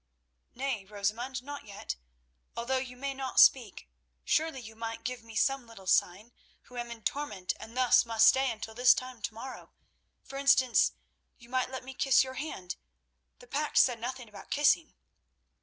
[0.55, 1.95] "Nay, Rosamund, not yet.
[2.57, 3.87] Although you may not speak,
[4.23, 6.31] surely you might give me some little sign,
[6.63, 9.71] who am in torment, and thus must stay until this time to morrow.
[10.23, 10.93] For instance,
[11.37, 14.95] you might let me kiss your hand—the pact said nothing about kissing."